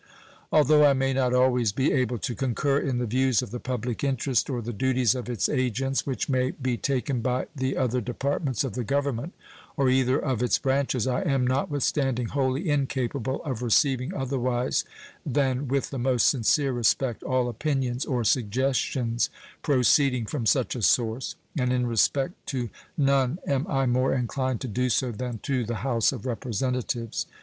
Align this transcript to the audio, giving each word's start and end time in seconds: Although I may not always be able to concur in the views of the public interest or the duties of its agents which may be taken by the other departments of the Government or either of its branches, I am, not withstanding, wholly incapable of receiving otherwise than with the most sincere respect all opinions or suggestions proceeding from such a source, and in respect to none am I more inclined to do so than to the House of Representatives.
Although 0.51 0.83
I 0.83 0.93
may 0.93 1.13
not 1.13 1.31
always 1.31 1.71
be 1.71 1.91
able 1.91 2.17
to 2.17 2.33
concur 2.33 2.79
in 2.79 2.97
the 2.97 3.05
views 3.05 3.43
of 3.43 3.51
the 3.51 3.59
public 3.59 4.03
interest 4.03 4.49
or 4.49 4.59
the 4.59 4.73
duties 4.73 5.13
of 5.13 5.29
its 5.29 5.47
agents 5.47 6.07
which 6.07 6.27
may 6.27 6.49
be 6.49 6.75
taken 6.75 7.21
by 7.21 7.45
the 7.55 7.77
other 7.77 8.01
departments 8.01 8.63
of 8.63 8.73
the 8.73 8.83
Government 8.83 9.33
or 9.77 9.91
either 9.91 10.17
of 10.17 10.41
its 10.41 10.57
branches, 10.57 11.05
I 11.05 11.21
am, 11.21 11.45
not 11.45 11.69
withstanding, 11.69 12.29
wholly 12.29 12.67
incapable 12.67 13.43
of 13.43 13.61
receiving 13.61 14.11
otherwise 14.15 14.85
than 15.23 15.67
with 15.67 15.91
the 15.91 15.99
most 15.99 16.27
sincere 16.27 16.71
respect 16.71 17.21
all 17.21 17.47
opinions 17.47 18.03
or 18.03 18.23
suggestions 18.23 19.29
proceeding 19.61 20.25
from 20.25 20.47
such 20.47 20.75
a 20.75 20.81
source, 20.81 21.35
and 21.59 21.71
in 21.71 21.85
respect 21.85 22.33
to 22.47 22.71
none 22.97 23.37
am 23.45 23.67
I 23.69 23.85
more 23.85 24.15
inclined 24.15 24.61
to 24.61 24.67
do 24.67 24.89
so 24.89 25.11
than 25.11 25.37
to 25.43 25.63
the 25.63 25.75
House 25.85 26.11
of 26.11 26.25
Representatives. 26.25 27.27